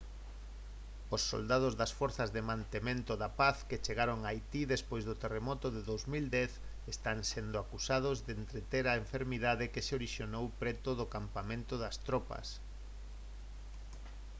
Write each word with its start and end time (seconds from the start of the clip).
os 1.15 1.21
soldados 1.31 1.73
das 1.79 1.91
forzas 1.99 2.29
de 2.35 2.41
mantemento 2.51 3.13
da 3.23 3.29
paz 3.41 3.57
que 3.69 3.81
chegaron 3.85 4.19
a 4.21 4.27
haití 4.29 4.61
despois 4.73 5.03
do 5.05 5.15
terremoto 5.23 5.65
do 5.75 5.81
2010 5.91 6.51
están 6.93 7.17
sendo 7.31 7.55
acusados 7.63 8.15
de 8.27 8.33
estender 8.39 8.85
a 8.87 8.99
enfermidade 9.03 9.71
que 9.73 9.85
se 9.85 9.95
orixinou 9.99 10.45
preto 10.61 10.89
do 10.99 11.05
campamento 11.15 11.73
das 11.83 11.95
tropas 12.07 12.47